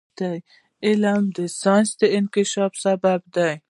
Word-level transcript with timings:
علم 0.87 1.23
د 1.35 1.37
ساینسي 1.61 2.07
انکشاف 2.17 2.71
سبب 2.83 3.21
دی. 3.35 3.51